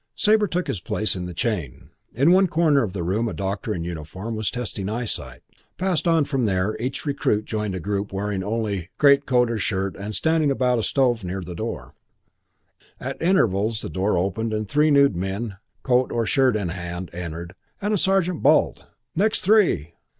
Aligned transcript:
Sabre 0.15 0.47
took 0.47 0.65
his 0.65 0.79
place 0.79 1.15
in 1.15 1.27
the 1.27 1.33
chain. 1.35 1.91
In 2.15 2.31
one 2.31 2.47
corner 2.47 2.81
of 2.81 2.91
the 2.93 3.03
room 3.03 3.27
a 3.27 3.35
doctor 3.35 3.71
in 3.71 3.83
uniform 3.83 4.35
was 4.35 4.49
testing 4.49 4.89
eyesight. 4.89 5.43
Passed 5.77 6.07
on 6.07 6.25
from 6.25 6.45
there 6.45 6.75
each 6.79 7.05
recruit 7.05 7.45
joined 7.45 7.75
a 7.75 7.79
group 7.79 8.11
wearing 8.11 8.43
only 8.43 8.89
greatcoat 8.97 9.51
or 9.51 9.59
shirt 9.59 9.95
and 9.95 10.15
standing 10.15 10.49
about 10.49 10.79
a 10.79 10.81
stove 10.81 11.23
near 11.23 11.41
the 11.41 11.53
door. 11.53 11.93
At 12.99 13.21
intervals 13.21 13.83
the 13.83 13.89
door 13.89 14.17
opened 14.17 14.53
and 14.53 14.67
three 14.67 14.89
nude 14.89 15.15
men, 15.15 15.57
coat 15.83 16.11
or 16.11 16.25
shirt 16.25 16.55
in 16.55 16.69
hand, 16.69 17.11
entered, 17.13 17.53
and 17.79 17.93
a 17.93 17.97
sergeant 17.99 18.41
bawled, 18.41 18.85
"Next 19.15 19.41
three!" 19.41 19.93